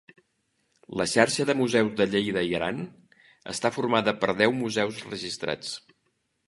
La 1.01 1.05
Xarxa 1.11 1.45
de 1.49 1.55
Museus 1.59 1.91
de 1.99 2.07
Lleida 2.13 2.43
i 2.49 2.57
Aran 2.61 2.81
està 3.55 3.73
formada 3.77 4.17
per 4.25 4.35
deu 4.43 4.59
museus 4.65 5.05
registrats. 5.13 5.81